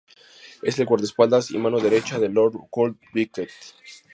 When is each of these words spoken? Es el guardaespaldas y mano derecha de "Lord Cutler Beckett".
Es 0.63 0.79
el 0.79 0.87
guardaespaldas 0.87 1.51
y 1.51 1.59
mano 1.59 1.79
derecha 1.79 2.17
de 2.17 2.27
"Lord 2.27 2.53
Cutler 2.71 2.97
Beckett". 3.13 3.51